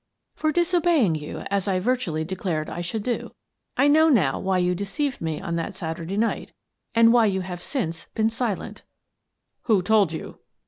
"For 0.41 0.51
disobeying 0.51 1.13
you 1.13 1.43
as 1.51 1.67
I 1.67 1.79
virtually 1.79 2.23
declared 2.23 2.71
I 2.71 2.81
should 2.81 3.03
do. 3.03 3.35
I 3.77 3.87
know 3.87 4.09
now 4.09 4.39
why 4.39 4.57
you 4.57 4.73
deceived 4.73 5.21
me 5.21 5.39
on 5.39 5.57
that 5.57 5.75
Saturday 5.75 6.17
night 6.17 6.53
and 6.95 7.13
why 7.13 7.27
you 7.27 7.41
have 7.41 7.61
since 7.61 8.05
been 8.15 8.31
silent" 8.31 8.81
"Who 9.65 9.83
told 9.83 10.11
you?" 10.11 10.39